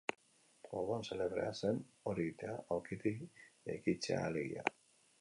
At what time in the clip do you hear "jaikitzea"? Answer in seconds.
3.71-4.29